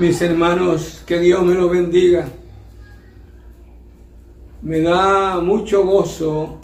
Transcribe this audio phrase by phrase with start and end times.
[0.00, 2.26] Mis hermanos, que Dios me los bendiga.
[4.62, 6.58] Me da mucho gozo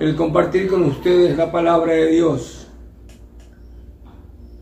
[0.00, 2.68] el compartir con ustedes la palabra de Dios.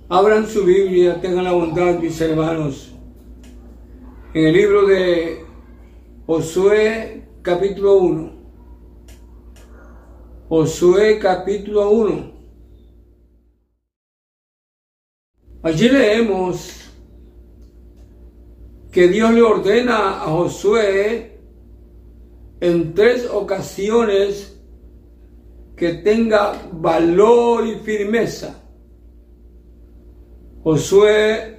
[0.08, 2.92] Abran su Biblia, tengan la bondad, mis hermanos.
[4.34, 5.44] En el libro de
[6.26, 8.32] Josué capítulo 1.
[10.48, 12.32] Josué capítulo 1.
[15.62, 16.83] Allí leemos
[18.94, 21.32] que Dios le ordena a Josué
[22.60, 24.56] en tres ocasiones
[25.76, 28.62] que tenga valor y firmeza.
[30.62, 31.58] Josué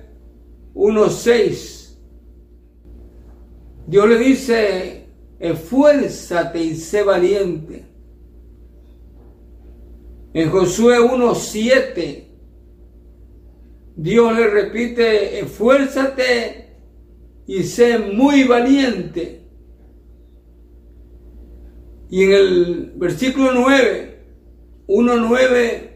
[0.76, 1.98] 1.6.
[3.86, 7.84] Dios le dice, esfuérzate y sé valiente.
[10.34, 12.24] En Josué 1.7,
[13.98, 16.65] Dios le repite, esfuérzate
[17.48, 19.42] y sé muy valiente.
[22.10, 24.20] Y en el versículo 9,
[24.88, 25.90] 1.9,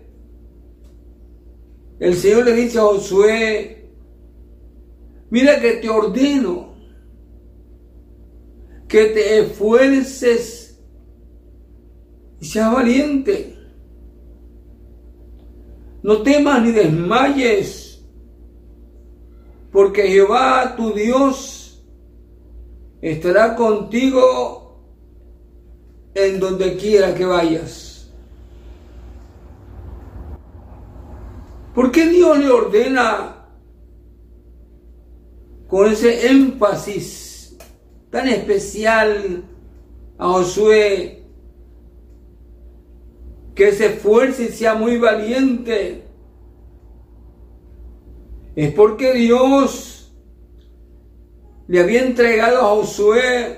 [2.00, 3.90] el Señor le dice a Josué,
[5.30, 6.70] mira que te ordeno
[8.90, 10.82] que te esfuerces
[12.42, 13.56] y seas valiente.
[16.02, 17.89] No temas ni desmayes
[19.72, 21.84] porque Jehová tu Dios
[23.02, 24.60] estará contigo
[26.14, 28.10] en donde quiera que vayas.
[31.74, 33.46] ¿Por qué Dios le ordena
[35.68, 37.56] con ese énfasis
[38.10, 39.44] tan especial
[40.18, 41.24] a Josué
[43.56, 46.09] que se esfuerce y sea muy valiente?
[48.60, 50.14] Es porque Dios
[51.70, 53.58] le había entregado a Josué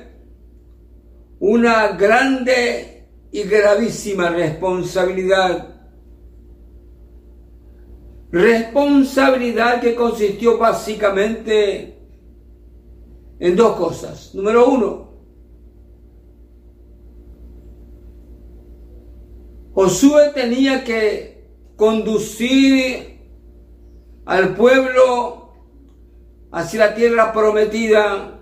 [1.39, 5.73] una grande y gravísima responsabilidad.
[8.29, 11.97] Responsabilidad que consistió básicamente
[13.39, 14.35] en dos cosas.
[14.35, 15.13] Número uno,
[19.73, 21.43] Josué tenía que
[21.75, 23.10] conducir
[24.31, 25.49] al pueblo
[26.53, 28.39] hacia la tierra prometida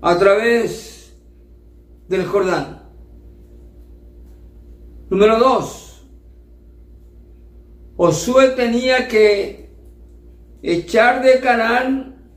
[0.00, 1.20] a través
[2.06, 2.80] del Jordán.
[5.10, 6.06] Número dos,
[7.96, 9.74] Josué tenía que
[10.62, 12.30] echar de Canaán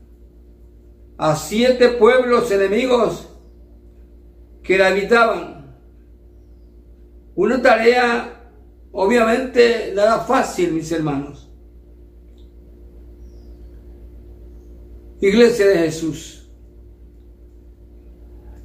[1.16, 3.28] a siete pueblos enemigos
[4.64, 5.76] que la habitaban.
[7.36, 8.37] Una tarea
[8.92, 11.48] Obviamente nada fácil, mis hermanos.
[15.20, 16.50] Iglesia de Jesús.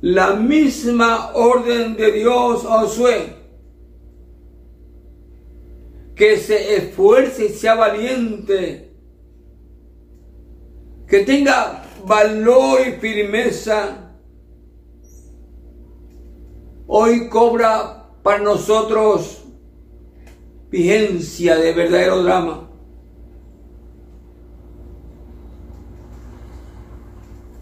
[0.02, 3.36] La misma orden de Dios a Josué.
[6.16, 8.92] Que se esfuerce y sea valiente.
[11.08, 14.12] Que tenga valor y firmeza.
[16.86, 19.43] Hoy cobra para nosotros
[20.74, 22.68] vigencia de verdadero drama.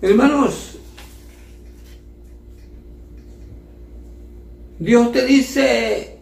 [0.01, 0.79] Hermanos,
[4.79, 6.19] Dios te dice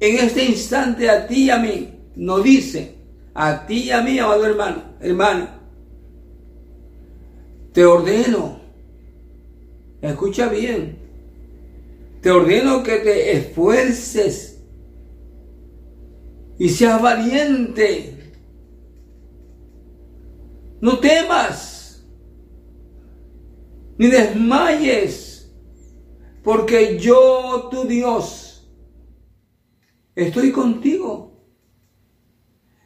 [0.00, 2.96] en este instante a ti y a mí, no dice
[3.34, 5.48] a ti y a mí, amado hermano, hermano,
[7.72, 8.58] te ordeno,
[10.00, 10.96] escucha bien,
[12.20, 14.51] te ordeno que te esfuerces
[16.62, 18.16] y seas valiente.
[20.80, 22.06] No temas,
[23.98, 25.52] ni desmayes,
[26.44, 28.72] porque yo, tu Dios,
[30.14, 31.44] estoy contigo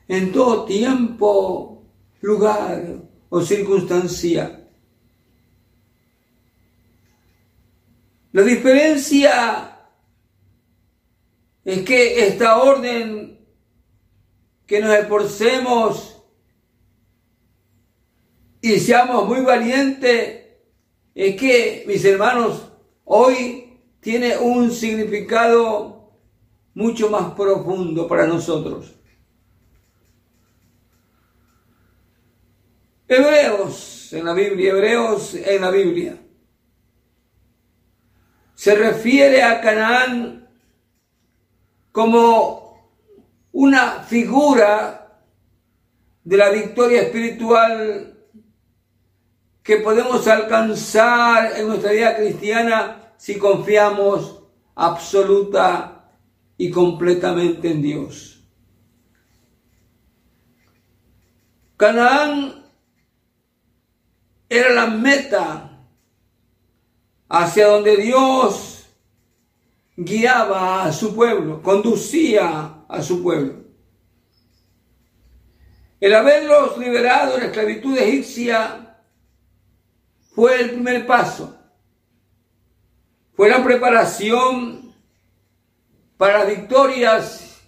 [0.08, 1.84] en todo tiempo,
[2.22, 4.70] lugar o circunstancia.
[8.32, 9.86] La diferencia
[11.62, 13.35] es que esta orden
[14.66, 16.22] que nos esforcemos
[18.60, 20.44] y seamos muy valientes,
[21.14, 22.66] es que, mis hermanos,
[23.04, 26.10] hoy tiene un significado
[26.74, 28.92] mucho más profundo para nosotros.
[33.08, 36.18] Hebreos en la Biblia, Hebreos en la Biblia,
[38.56, 40.48] se refiere a Canaán
[41.92, 42.65] como
[43.58, 45.18] una figura
[46.22, 48.14] de la victoria espiritual
[49.62, 54.42] que podemos alcanzar en nuestra vida cristiana si confiamos
[54.74, 56.10] absoluta
[56.58, 58.46] y completamente en Dios.
[61.78, 62.62] Canaán
[64.50, 65.80] era la meta
[67.30, 68.86] hacia donde Dios
[69.96, 73.64] guiaba a su pueblo, conducía a su pueblo.
[76.00, 78.98] El haberlos liberado de la esclavitud egipcia
[80.34, 81.58] fue el primer paso.
[83.34, 84.94] Fue la preparación
[86.16, 87.62] para victorias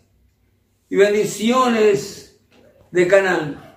[0.88, 2.40] y bendiciones
[2.90, 3.76] de Canaán.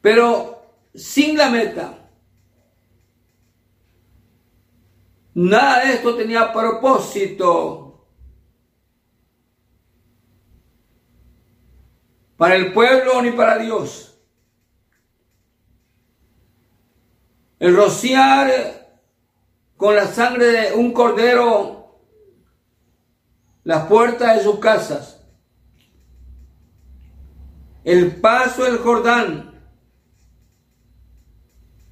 [0.00, 2.07] Pero sin la meta,
[5.38, 8.08] nada de esto tenía propósito
[12.36, 14.18] para el pueblo ni para Dios.
[17.60, 19.00] El rociar
[19.76, 22.00] con la sangre de un cordero
[23.62, 25.24] las puertas de sus casas,
[27.84, 29.60] el paso del Jordán,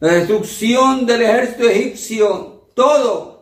[0.01, 3.36] la destrucción del ejército egipcio, todo,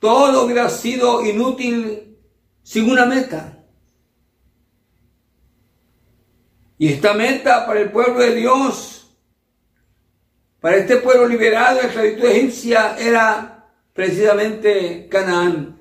[0.00, 2.18] todo hubiera sido inútil
[2.64, 3.64] sin una meta.
[6.78, 9.16] Y esta meta para el pueblo de Dios,
[10.58, 15.78] para este pueblo liberado de la esclavitud egipcia, era precisamente Canaán.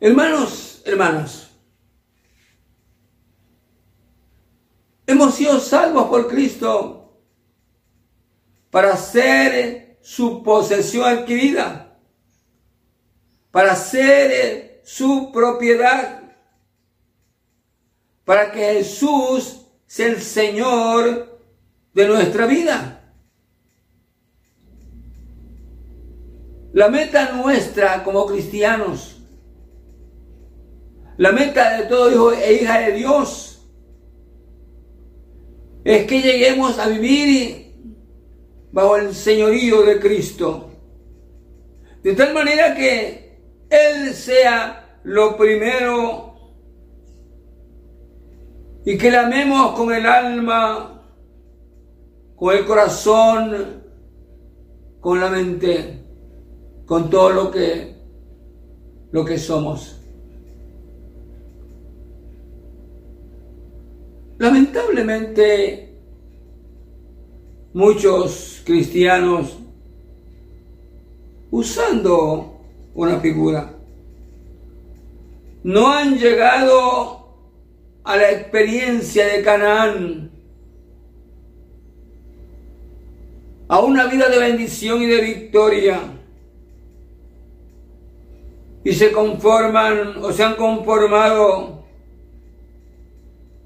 [0.00, 1.44] Hermanos, hermanos,
[5.06, 7.20] Hemos sido salvos por Cristo
[8.70, 11.96] para ser su posesión adquirida,
[13.50, 16.20] para ser su propiedad,
[18.26, 21.40] para que Jesús sea el Señor
[21.94, 23.14] de nuestra vida.
[26.74, 29.22] La meta nuestra como cristianos,
[31.16, 33.62] la meta de todo hijo e hija de Dios,
[35.82, 37.63] es que lleguemos a vivir
[38.74, 40.68] bajo el señorío de Cristo.
[42.02, 43.38] De tal manera que
[43.70, 46.34] Él sea lo primero
[48.84, 51.04] y que le amemos con el alma,
[52.34, 53.80] con el corazón,
[55.00, 56.00] con la mente,
[56.84, 57.94] con todo lo que,
[59.12, 60.00] lo que somos.
[64.38, 65.93] Lamentablemente,
[67.74, 69.58] muchos cristianos,
[71.50, 72.60] usando
[72.94, 73.74] una figura,
[75.64, 77.28] no han llegado
[78.04, 80.30] a la experiencia de Canaán,
[83.66, 86.00] a una vida de bendición y de victoria,
[88.84, 91.82] y se conforman o se han conformado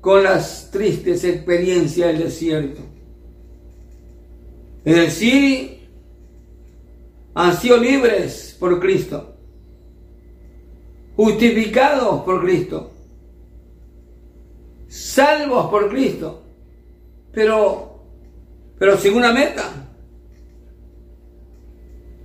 [0.01, 2.88] con las tristes experiencias del desierto.
[4.89, 5.87] Es decir,
[7.35, 9.37] han sido libres por Cristo,
[11.15, 12.91] justificados por Cristo,
[14.89, 16.43] salvos por Cristo,
[17.33, 18.03] pero,
[18.79, 19.71] pero sin una meta.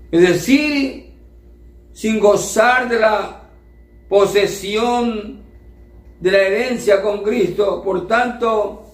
[0.09, 1.17] Es decir,
[1.91, 3.49] sin gozar de la
[4.07, 5.43] posesión
[6.17, 8.85] de la herencia con Cristo, por tanto,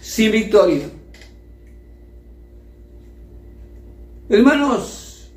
[0.00, 0.91] sin victoria.
[4.32, 5.30] Hermanos,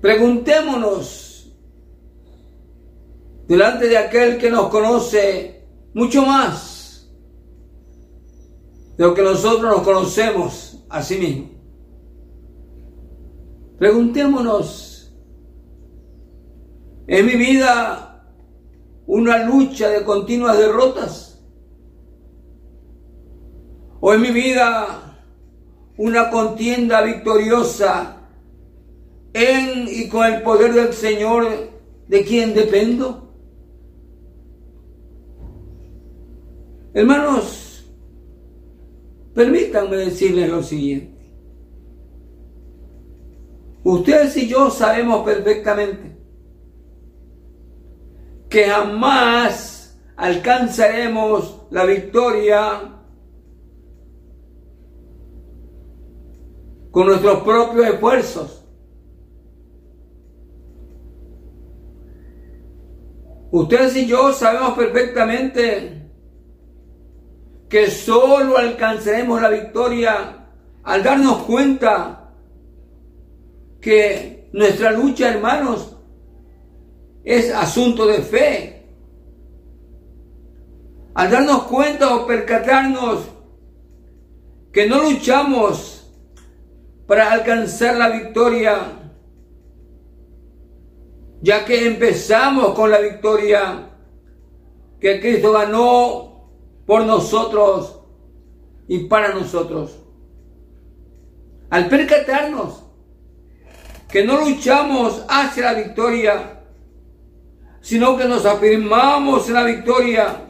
[0.00, 1.52] preguntémonos
[3.48, 7.10] delante de aquel que nos conoce mucho más
[8.96, 11.50] de lo que nosotros nos conocemos a sí mismo.
[13.76, 14.86] Preguntémonos
[17.08, 18.24] ¿Es mi vida
[19.08, 21.42] una lucha de continuas derrotas?
[23.98, 25.09] ¿O es mi vida
[26.00, 28.16] una contienda victoriosa
[29.34, 31.46] en y con el poder del Señor
[32.08, 33.34] de quien dependo?
[36.94, 37.84] Hermanos,
[39.34, 41.34] permítanme decirles lo siguiente.
[43.84, 46.16] Ustedes y yo sabemos perfectamente
[48.48, 52.99] que jamás alcanzaremos la victoria
[56.90, 58.64] con nuestros propios esfuerzos.
[63.52, 66.08] Ustedes y yo sabemos perfectamente
[67.68, 70.46] que solo alcanzaremos la victoria
[70.82, 72.32] al darnos cuenta
[73.80, 75.96] que nuestra lucha, hermanos,
[77.24, 78.86] es asunto de fe.
[81.14, 83.20] Al darnos cuenta o percatarnos
[84.72, 85.99] que no luchamos
[87.10, 88.76] para alcanzar la victoria,
[91.42, 93.90] ya que empezamos con la victoria
[95.00, 96.52] que Cristo ganó
[96.86, 97.98] por nosotros
[98.86, 99.98] y para nosotros.
[101.70, 102.84] Al percatarnos
[104.08, 106.60] que no luchamos hacia la victoria,
[107.80, 110.44] sino que nos afirmamos en la victoria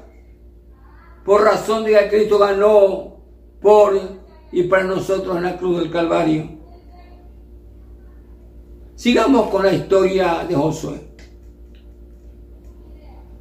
[1.25, 3.17] por razón de que Cristo ganó
[3.62, 4.20] por
[4.52, 6.49] y para nosotros en la cruz del Calvario.
[8.95, 11.00] Sigamos con la historia de Josué.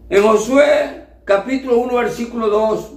[0.10, 2.92] En Josué capítulo 1 versículo 2,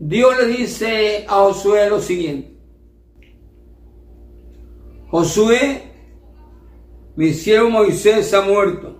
[0.00, 2.56] Dios le dice a Josué lo siguiente.
[5.10, 5.82] Josué,
[7.16, 8.96] mi siervo Moisés ha muerto.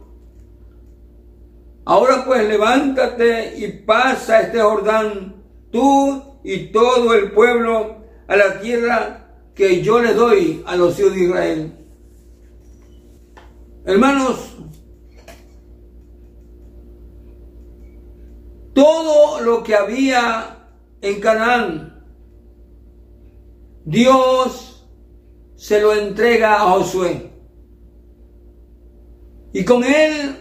[1.85, 9.27] Ahora pues levántate y pasa este Jordán, tú y todo el pueblo, a la tierra
[9.55, 11.73] que yo le doy a los hijos de Israel.
[13.85, 14.57] Hermanos,
[18.75, 20.69] todo lo que había
[21.01, 22.05] en Canaán,
[23.85, 24.87] Dios
[25.57, 27.33] se lo entrega a Josué.
[29.55, 30.37] Y con él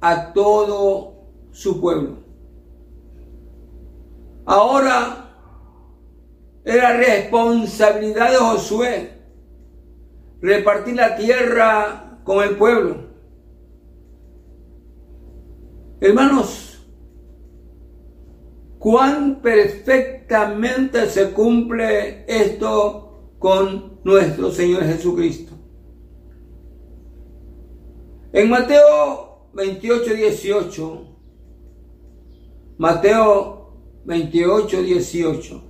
[0.00, 2.16] a todo su pueblo.
[4.46, 5.19] Ahora
[6.64, 9.20] era responsabilidad de Josué
[10.40, 13.10] repartir la tierra con el pueblo.
[16.00, 16.86] Hermanos,
[18.78, 25.52] cuán perfectamente se cumple esto con nuestro Señor Jesucristo.
[28.32, 31.06] En Mateo 28, 18,
[32.78, 33.74] Mateo
[34.04, 35.69] 28, 18,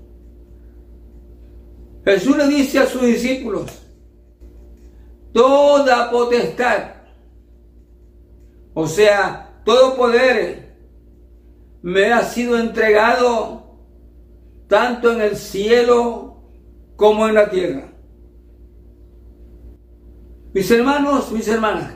[2.04, 3.71] Jesús le dice a sus discípulos,
[5.33, 6.95] toda potestad,
[8.75, 10.76] o sea, todo poder
[11.83, 13.78] me ha sido entregado
[14.69, 16.42] tanto en el cielo
[16.97, 17.92] como en la tierra.
[20.52, 21.95] Mis hermanos, mis hermanas,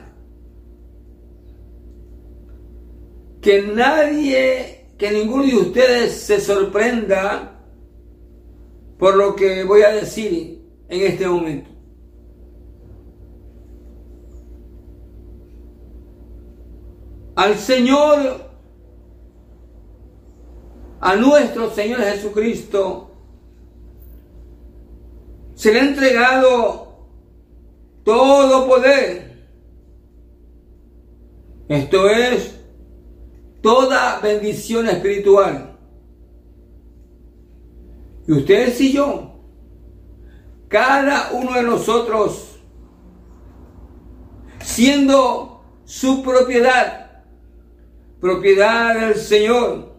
[3.41, 7.54] que nadie, que ninguno de ustedes se sorprenda
[8.97, 11.75] por lo que voy a decir en este momento.
[17.35, 18.49] al Señor,
[21.01, 23.11] a nuestro Señor Jesucristo,
[25.53, 26.97] se le ha entregado
[28.03, 29.35] todo poder.
[31.67, 32.55] Esto es
[33.61, 35.74] toda bendición espiritual.
[38.27, 39.39] Y ustedes y yo,
[40.67, 42.59] cada uno de nosotros,
[44.59, 47.23] siendo su propiedad,
[48.19, 49.93] propiedad del Señor.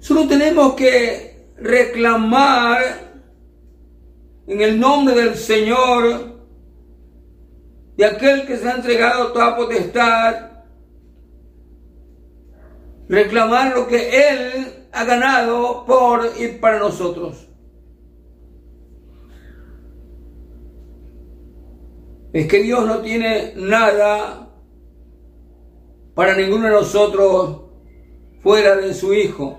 [0.00, 3.10] Solo tenemos que reclamar
[4.46, 6.38] en el nombre del Señor,
[7.96, 10.49] de aquel que se ha entregado toda potestad,
[13.10, 17.48] reclamar lo que Él ha ganado por y para nosotros.
[22.32, 24.48] Es que Dios no tiene nada
[26.14, 27.62] para ninguno de nosotros
[28.44, 29.58] fuera de su Hijo,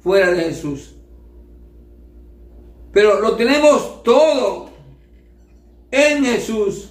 [0.00, 0.96] fuera de Jesús.
[2.90, 4.70] Pero lo tenemos todo
[5.90, 6.90] en Jesús.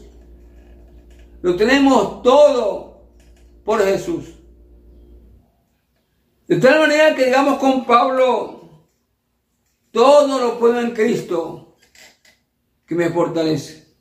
[1.41, 3.01] Lo tenemos todo
[3.65, 4.40] por Jesús.
[6.51, 8.83] De tal manera que digamos con Pablo,
[9.89, 11.77] todo lo puedo en Cristo
[12.85, 13.95] que me fortalece.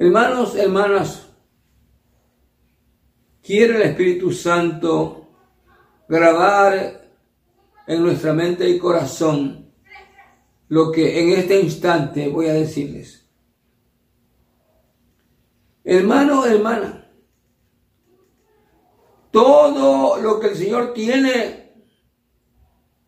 [0.00, 1.28] Hermanos, hermanas,
[3.40, 5.28] quiere el Espíritu Santo
[6.08, 7.08] grabar
[7.86, 9.72] en nuestra mente y corazón
[10.66, 13.28] lo que en este instante voy a decirles.
[15.84, 17.01] Hermano, hermana,
[19.32, 21.72] todo lo que el Señor tiene,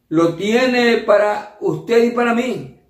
[0.08, 2.80] lo tiene para usted y para mí.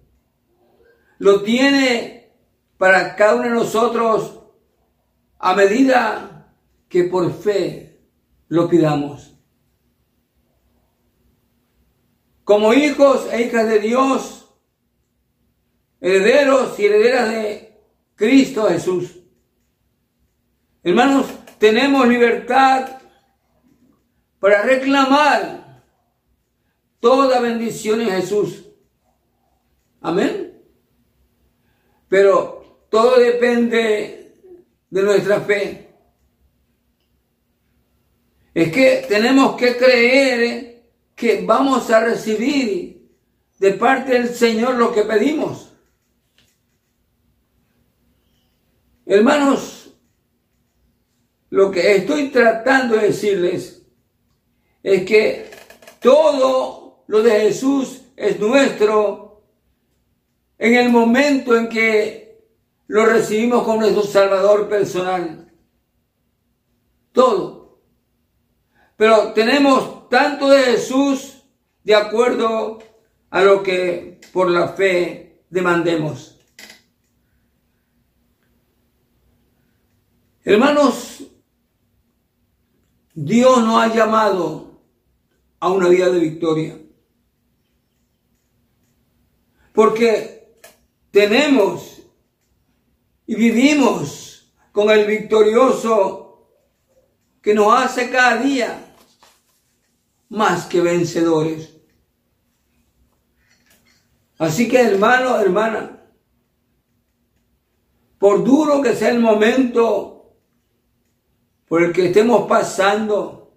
[1.19, 2.33] Lo tiene
[2.79, 4.41] para cada uno de nosotros
[5.39, 6.55] a medida
[6.89, 8.01] que por fe
[8.49, 9.37] lo pidamos.
[12.45, 14.55] Como hijos e hijas de Dios,
[16.01, 17.81] herederos y herederas de
[18.15, 19.19] Cristo Jesús.
[20.83, 21.27] Hermanos,
[21.59, 22.99] tenemos libertad
[24.45, 25.83] para reclamar
[27.01, 28.67] toda bendición en Jesús.
[30.03, 30.63] Amén.
[32.11, 34.37] Pero todo depende
[34.91, 35.89] de nuestra fe.
[38.53, 43.09] Es que tenemos que creer que vamos a recibir
[43.59, 45.73] de parte del Señor lo que pedimos.
[49.07, 49.91] Hermanos,
[51.49, 53.84] lo que estoy tratando de decirles
[54.85, 55.51] es que
[55.99, 59.43] todo lo de Jesús es nuestro
[60.59, 62.47] en el momento en que
[62.87, 65.51] lo recibimos como nuestro Salvador personal.
[67.13, 67.81] Todo.
[68.97, 71.43] Pero tenemos tanto de Jesús
[71.83, 72.79] de acuerdo
[73.31, 76.39] a lo que por la fe demandemos.
[80.45, 81.25] Hermanos,
[83.15, 84.64] Dios nos ha llamado
[85.65, 86.79] a una vida de victoria.
[89.73, 90.59] Porque
[91.11, 92.03] tenemos
[93.27, 96.51] y vivimos con el victorioso
[97.41, 98.95] que nos hace cada día
[100.29, 101.75] más que vencedores.
[104.37, 106.05] Así que hermano, hermana,
[108.19, 110.37] por duro que sea el momento
[111.67, 113.57] por el que estemos pasando,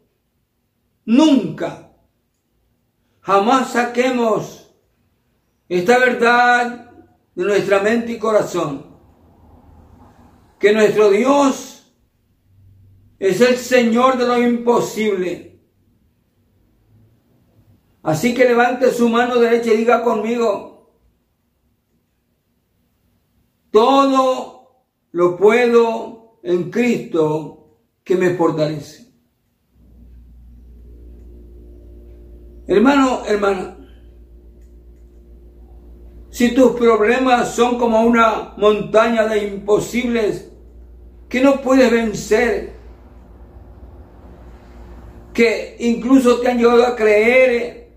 [1.03, 1.86] nunca,
[3.27, 4.73] jamás saquemos
[5.67, 6.91] esta verdad
[7.35, 8.97] de nuestra mente y corazón.
[10.57, 11.93] Que nuestro Dios
[13.19, 15.61] es el Señor de lo imposible.
[18.01, 20.95] Así que levante su mano derecha y diga conmigo,
[23.71, 29.06] todo lo puedo en Cristo que me fortalece.
[32.67, 33.77] Hermano, hermana,
[36.29, 40.51] si tus problemas son como una montaña de imposibles
[41.29, 42.73] que no puedes vencer,
[45.33, 47.91] que incluso te han llevado a creer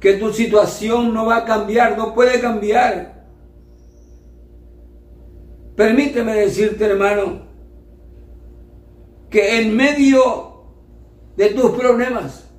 [0.00, 3.26] que tu situación no va a cambiar, no puede cambiar.
[5.76, 7.42] Permíteme decirte, hermano,
[9.30, 10.64] que en medio
[11.36, 12.51] de tus problemas,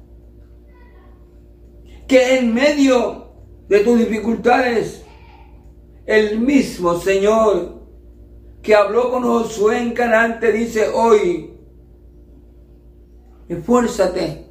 [2.14, 3.26] que en medio
[3.68, 5.04] de tus dificultades,
[6.06, 7.82] el mismo Señor
[8.62, 11.56] que habló con Josué en Canaán dice hoy,
[13.50, 14.46] esfuérzate,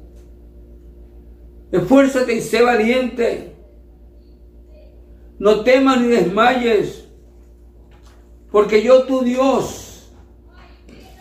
[1.71, 3.55] esfuérzate y sé valiente,
[5.39, 7.07] no temas ni desmayes,
[8.51, 10.11] porque yo tu Dios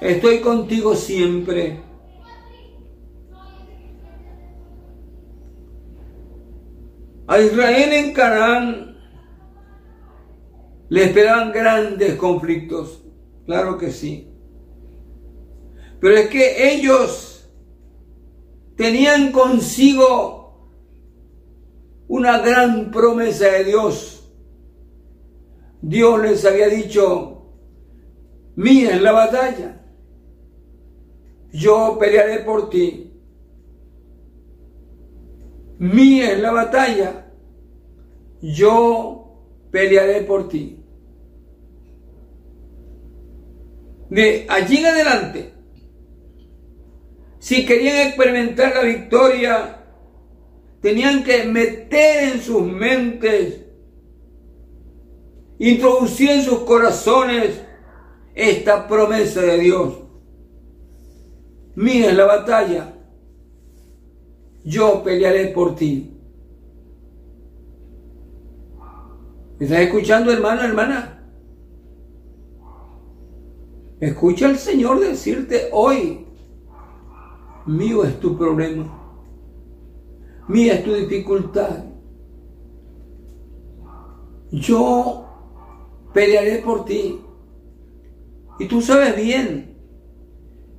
[0.00, 1.91] estoy contigo siempre.
[7.32, 8.94] A Israel en Canaán
[10.90, 13.02] le esperaban grandes conflictos,
[13.46, 14.30] claro que sí.
[15.98, 17.50] Pero es que ellos
[18.76, 20.68] tenían consigo
[22.06, 24.30] una gran promesa de Dios.
[25.80, 27.46] Dios les había dicho,
[28.56, 29.80] mía es la batalla,
[31.50, 33.11] yo pelearé por ti.
[35.82, 37.26] Mía es la batalla,
[38.40, 39.42] yo
[39.72, 40.78] pelearé por ti.
[44.08, 45.52] De allí en adelante,
[47.40, 49.84] si querían experimentar la victoria,
[50.80, 53.62] tenían que meter en sus mentes,
[55.58, 57.60] introducir en sus corazones
[58.36, 59.98] esta promesa de Dios.
[61.74, 62.91] Mira la batalla,
[64.64, 66.08] yo pelearé por ti.
[69.58, 71.22] estás escuchando, hermano, hermana?
[74.00, 76.26] Escucha al Señor decirte hoy,
[77.66, 78.92] mío es tu problema,
[80.48, 81.84] mía es tu dificultad.
[84.50, 85.26] Yo
[86.12, 87.20] pelearé por ti.
[88.58, 89.76] Y tú sabes bien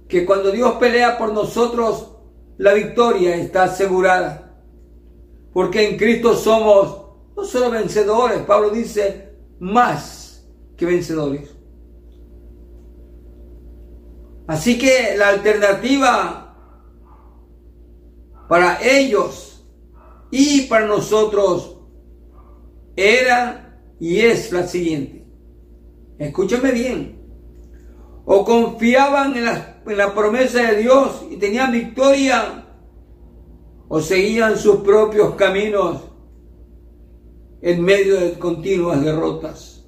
[0.08, 2.13] que cuando Dios pelea por nosotros,
[2.58, 4.58] la victoria está asegurada.
[5.54, 7.04] Porque en Cristo somos
[7.36, 10.46] no solo vencedores, Pablo dice más
[10.78, 11.50] que vencedores.
[14.48, 16.44] Así que la alternativa
[18.48, 19.66] para ellos
[20.32, 21.78] y para nosotros
[22.96, 25.26] era y es la siguiente.
[26.20, 27.20] Escúchame bien.
[28.26, 32.66] O confiaban en la, en la promesa de Dios y tenían victoria,
[33.88, 36.02] o seguían sus propios caminos
[37.62, 39.86] en medio de continuas derrotas.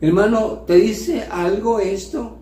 [0.00, 2.36] Hermano, ¿te dice algo esto?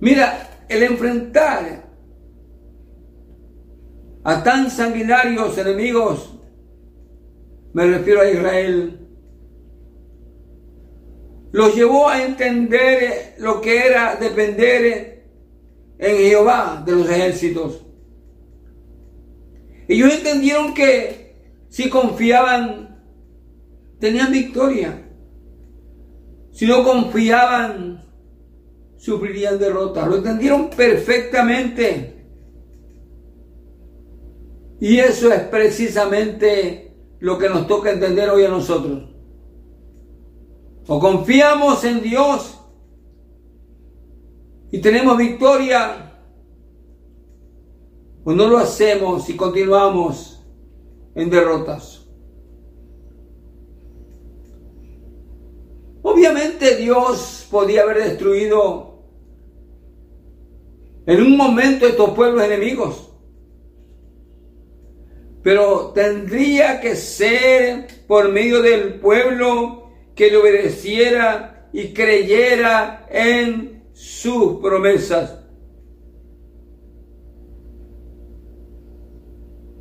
[0.00, 1.88] Mira, el enfrentar
[4.24, 6.38] a tan sanguinarios enemigos,
[7.72, 9.07] me refiero a Israel,
[11.52, 15.24] los llevó a entender lo que era depender
[15.98, 17.84] en Jehová de los ejércitos.
[19.88, 21.34] Ellos entendieron que
[21.68, 23.02] si confiaban,
[23.98, 25.04] tenían victoria.
[26.52, 28.04] Si no confiaban,
[28.98, 30.06] sufrirían derrota.
[30.06, 32.14] Lo entendieron perfectamente.
[34.80, 39.17] Y eso es precisamente lo que nos toca entender hoy a nosotros.
[40.88, 42.58] O confiamos en Dios
[44.72, 46.12] y tenemos victoria,
[48.24, 50.44] o no lo hacemos y continuamos
[51.14, 52.06] en derrotas.
[56.02, 59.04] Obviamente Dios podía haber destruido
[61.06, 63.08] en un momento estos pueblos enemigos
[65.42, 69.87] pero tendría que ser por medio del pueblo
[70.18, 75.38] que le obedeciera y creyera en sus promesas.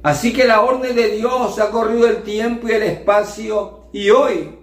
[0.04, 4.56] Así que la orden de Dios ha corrido el tiempo y el espacio y hoy,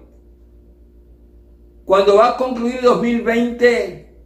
[1.84, 4.16] cuando va a concluir 2020,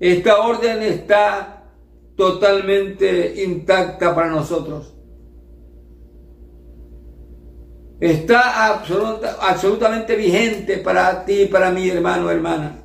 [0.00, 1.72] esta orden está
[2.16, 4.97] totalmente intacta para nosotros
[8.00, 8.74] está
[9.40, 12.84] absolutamente vigente para ti y para mi hermano, hermana.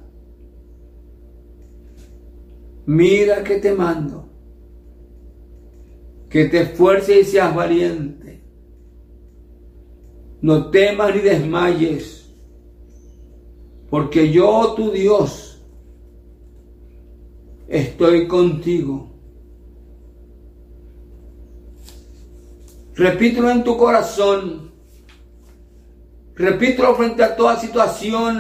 [2.86, 4.28] Mira que te mando,
[6.30, 8.42] que te esfuerces y seas valiente.
[10.42, 12.36] No temas ni desmayes,
[13.90, 15.64] porque yo, tu Dios,
[17.70, 19.12] estoy contigo.
[22.96, 24.73] Repítelo en tu corazón
[26.36, 28.40] Repito frente a toda situación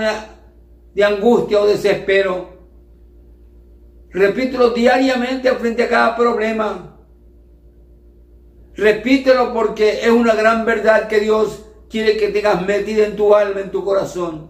[0.93, 2.49] de angustia o desespero.
[4.09, 6.97] Repítelo diariamente frente a cada problema.
[8.75, 13.61] Repítelo porque es una gran verdad que Dios quiere que tengas metida en tu alma,
[13.61, 14.49] en tu corazón.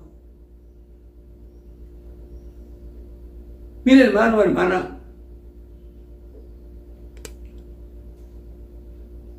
[3.84, 5.02] Mire hermano, hermana.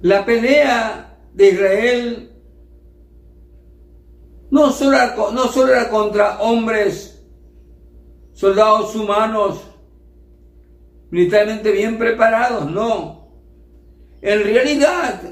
[0.02, 2.33] La pelea de Israel
[4.54, 7.20] no solo, era, no solo era contra hombres,
[8.34, 9.60] soldados humanos,
[11.10, 13.32] militarmente bien preparados, no.
[14.22, 15.22] En realidad,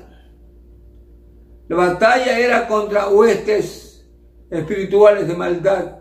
[1.68, 4.04] la batalla era contra huestes
[4.50, 5.98] espirituales de maldad,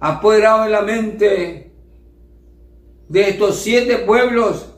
[0.00, 1.72] apoderado en la mente
[3.08, 4.74] de estos siete pueblos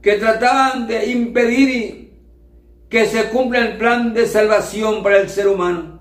[0.00, 2.16] que trataban de impedir
[2.88, 5.95] que se cumpla el plan de salvación para el ser humano.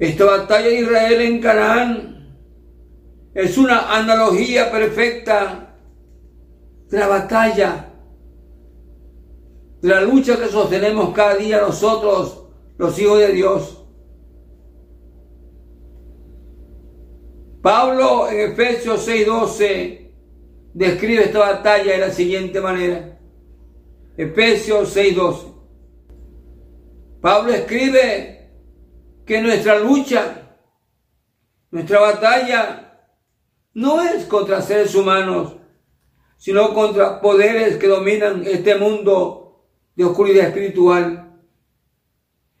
[0.00, 2.38] Esta batalla de Israel en Canaán
[3.34, 5.76] es una analogía perfecta
[6.88, 7.92] de la batalla,
[9.82, 12.46] de la lucha que sostenemos cada día nosotros,
[12.78, 13.84] los hijos de Dios.
[17.60, 20.12] Pablo en Efesios 6:12
[20.72, 23.18] describe esta batalla de la siguiente manera.
[24.16, 25.52] Efesios 6:12.
[27.20, 28.39] Pablo escribe
[29.30, 30.58] que nuestra lucha,
[31.70, 33.00] nuestra batalla,
[33.74, 35.54] no es contra seres humanos,
[36.36, 41.40] sino contra poderes que dominan este mundo de oscuridad espiritual.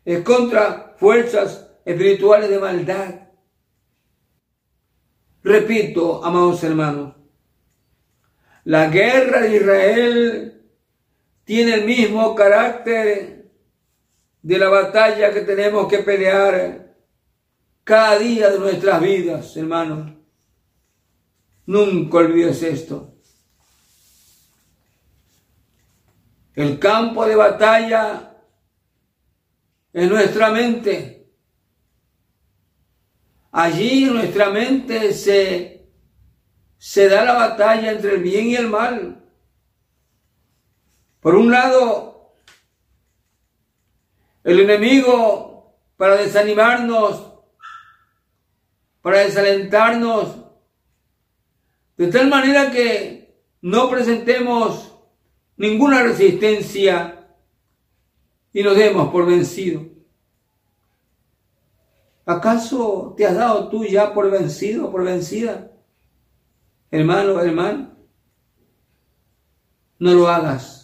[0.04, 3.14] Es contra fuerzas espirituales de maldad.
[5.42, 7.16] Repito, amados hermanos,
[8.62, 10.62] la guerra de Israel
[11.42, 13.39] tiene el mismo carácter
[14.42, 16.94] de la batalla que tenemos que pelear
[17.84, 20.12] cada día de nuestras vidas, hermanos.
[21.66, 23.14] Nunca olvides esto.
[26.54, 28.30] El campo de batalla
[29.92, 31.28] en nuestra mente.
[33.52, 35.88] Allí en nuestra mente se,
[36.78, 39.24] se da la batalla entre el bien y el mal.
[41.20, 42.09] Por un lado,
[44.44, 47.32] el enemigo para desanimarnos,
[49.02, 50.36] para desalentarnos,
[51.96, 54.96] de tal manera que no presentemos
[55.56, 57.28] ninguna resistencia
[58.52, 59.86] y nos demos por vencido.
[62.24, 65.70] ¿Acaso te has dado tú ya por vencido, por vencida?
[66.90, 67.90] Hermano, hermano,
[69.98, 70.79] no lo hagas.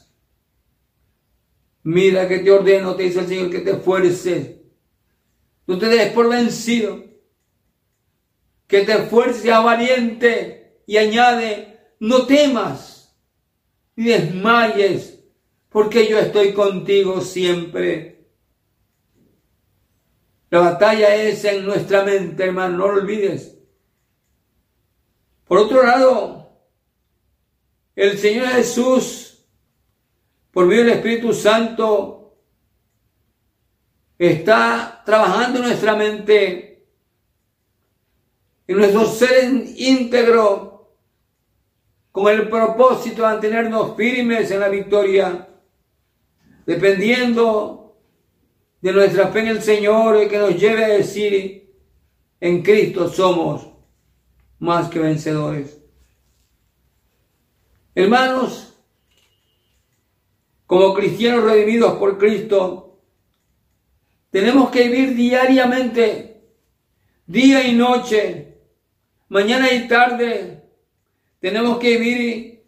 [1.87, 4.57] Mira que te ordeno, te dice el Señor, que te esfuerces.
[5.69, 7.05] No te des por vencido.
[8.67, 13.17] Que te esfuerces a valiente y añade, no temas
[13.95, 15.21] ni desmayes,
[15.69, 18.27] porque yo estoy contigo siempre.
[20.51, 23.57] La batalla es en nuestra mente, hermano, no lo olvides.
[25.45, 26.51] Por otro lado,
[27.95, 29.26] el Señor Jesús,
[30.57, 32.35] por medio del Espíritu Santo,
[34.19, 36.87] está trabajando en nuestra mente,
[38.67, 40.97] en nuestro ser íntegro,
[42.11, 45.47] con el propósito de mantenernos firmes en la victoria,
[46.65, 47.99] dependiendo
[48.81, 51.71] de nuestra fe en el Señor y que nos lleve a decir,
[52.41, 53.69] en Cristo somos
[54.59, 55.83] más que vencedores.
[57.95, 58.76] Hermanos,
[60.67, 62.99] como cristianos redimidos por Cristo,
[64.31, 66.43] tenemos que vivir diariamente,
[67.27, 68.59] día y noche,
[69.29, 70.65] mañana y tarde,
[71.41, 72.65] tenemos que vivir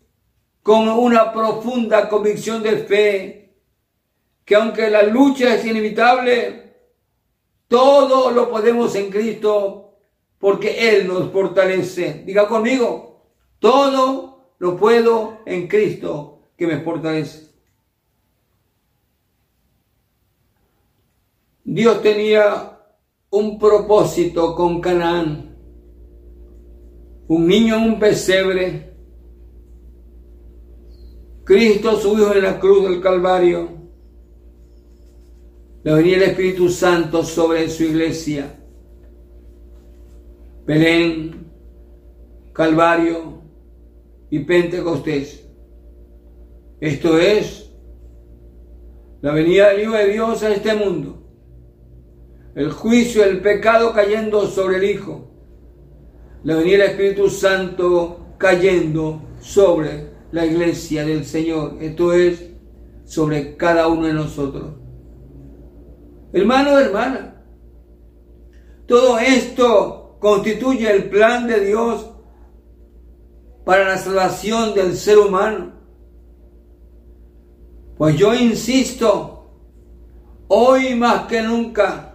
[0.62, 3.54] con una profunda convicción de fe,
[4.44, 6.74] que aunque la lucha es inevitable,
[7.66, 9.96] todo lo podemos en Cristo
[10.38, 12.22] porque Él nos fortalece.
[12.24, 13.26] Diga conmigo,
[13.58, 17.47] todo lo puedo en Cristo que me fortalece.
[21.70, 22.78] Dios tenía
[23.30, 25.48] un propósito con Canaán
[27.28, 28.90] un niño en un pesebre,
[31.44, 33.68] Cristo su Hijo en la cruz del Calvario,
[35.84, 38.54] le venía el Espíritu Santo sobre su iglesia.
[40.66, 41.50] Belén,
[42.54, 43.42] Calvario
[44.30, 45.46] y Pentecostés.
[46.80, 47.70] Esto es
[49.20, 51.17] la venida del Hijo de Dios a este mundo.
[52.54, 55.28] El juicio, el pecado cayendo sobre el Hijo
[56.44, 62.44] la venida del Espíritu Santo cayendo sobre la iglesia del Señor, esto es,
[63.04, 64.74] sobre cada uno de nosotros.
[66.32, 67.42] Hermano, hermana,
[68.86, 72.10] todo esto constituye el plan de Dios
[73.64, 75.72] para la salvación del ser humano.
[77.96, 79.50] Pues yo insisto,
[80.48, 82.07] hoy más que nunca,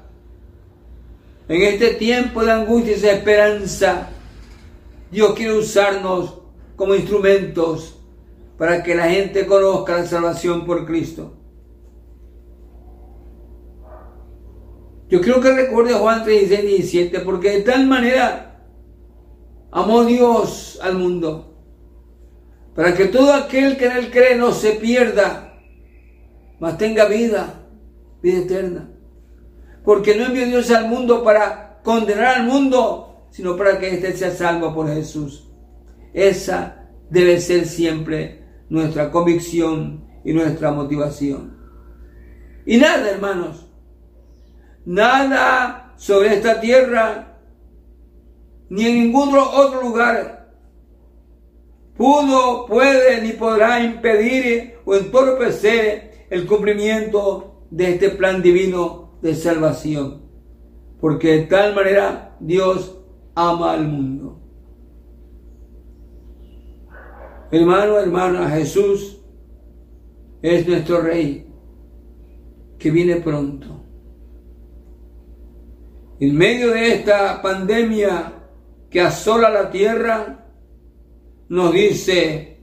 [1.54, 4.10] en este tiempo de angustia y esperanza,
[5.12, 6.40] Dios quiere usarnos
[6.76, 8.00] como instrumentos
[8.58, 11.34] para que la gente conozca la salvación por Cristo.
[15.10, 18.66] Yo creo que recuerde Juan 36, 17, porque de tal manera
[19.70, 21.56] amó Dios al mundo,
[22.74, 25.62] para que todo aquel que en él cree no se pierda,
[26.60, 27.68] mas tenga vida,
[28.24, 28.93] vida eterna.
[29.84, 34.32] Porque no envió Dios al mundo para condenar al mundo, sino para que éste sea
[34.32, 35.50] salvo por Jesús.
[36.14, 41.58] Esa debe ser siempre nuestra convicción y nuestra motivación.
[42.66, 43.68] Y nada, hermanos,
[44.86, 47.38] nada sobre esta tierra,
[48.70, 50.54] ni en ningún otro lugar,
[51.98, 60.22] pudo, puede, ni podrá impedir o entorpecer el cumplimiento de este plan divino de salvación.
[61.00, 63.00] Porque de tal manera Dios
[63.34, 64.40] ama al mundo.
[67.52, 69.22] Hermano, hermana, Jesús
[70.42, 71.48] es nuestro Rey
[72.78, 73.68] que viene pronto.
[76.20, 78.34] En medio de esta pandemia
[78.90, 80.46] que asola la tierra,
[81.50, 82.60] nos dice,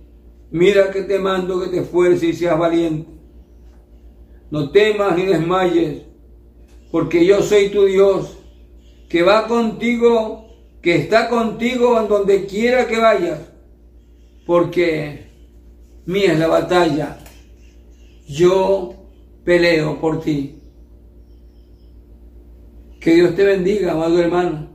[0.50, 3.10] mira que te mando que te esfuerces y seas valiente.
[4.50, 6.09] No temas ni desmayes,
[6.90, 8.38] porque yo soy tu Dios,
[9.08, 10.50] que va contigo
[10.82, 13.40] que está contigo en donde quiera que vayas,
[14.46, 15.26] porque
[16.06, 17.18] mía es la batalla,
[18.26, 18.94] yo
[19.44, 20.56] peleo por ti.
[22.98, 24.68] Que Dios te bendiga, amado hermano.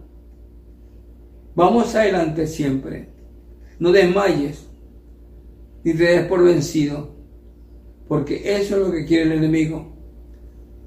[1.55, 3.09] Vamos adelante siempre.
[3.79, 4.67] No desmayes
[5.83, 7.15] ni te des por vencido,
[8.07, 9.94] porque eso es lo que quiere el enemigo.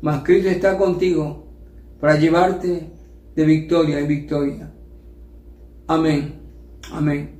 [0.00, 1.46] Mas Cristo está contigo
[2.00, 2.90] para llevarte
[3.34, 4.72] de victoria en victoria.
[5.86, 6.40] Amén.
[6.92, 7.37] Amén.